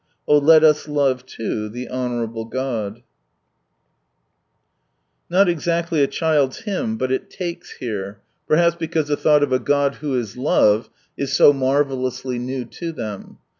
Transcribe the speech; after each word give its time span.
Oh, 0.27 0.39
let 0.39 0.63
us 0.63 0.87
lave 0.87 1.27
too 1.27 1.69
The 1.69 1.87
Honourable 1.87 2.47
Cod," 2.47 3.03
Not 5.29 5.47
exactly 5.47 6.01
a 6.01 6.07
child's 6.07 6.61
hymn, 6.61 6.97
but 6.97 7.11
it" 7.11 7.29
takes" 7.29 7.73
here; 7.79 8.19
perhaps 8.47 8.75
because 8.75 9.09
the 9.09 9.15
thought 9.15 9.43
of 9.43 9.51
a 9.53 9.59
God 9.59 9.93
who 10.01 10.17
is" 10.17 10.35
love" 10.49 10.89
is 11.17 11.33
so 11.33 11.53
marvellously 11.53 12.39
new 12.39 12.65
to 12.65 12.91
them. 12.91 13.37